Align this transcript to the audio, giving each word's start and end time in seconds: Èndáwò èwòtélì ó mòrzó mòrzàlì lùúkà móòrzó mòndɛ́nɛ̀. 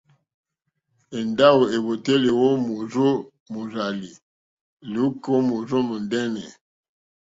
Èndáwò 1.17 1.63
èwòtélì 1.75 2.29
ó 2.45 2.47
mòrzó 2.65 3.07
mòrzàlì 3.51 4.09
lùúkà 4.91 5.31
móòrzó 5.47 5.77
mòndɛ́nɛ̀. 5.87 6.47